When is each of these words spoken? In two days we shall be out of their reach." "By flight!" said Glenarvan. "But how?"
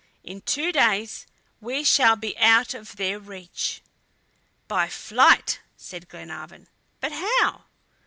In 0.23 0.41
two 0.41 0.71
days 0.71 1.27
we 1.59 1.83
shall 1.83 2.15
be 2.15 2.35
out 2.39 2.73
of 2.73 2.95
their 2.95 3.19
reach." 3.19 3.83
"By 4.67 4.89
flight!" 4.89 5.59
said 5.77 6.09
Glenarvan. 6.09 6.69
"But 6.99 7.11
how?" 7.11 7.65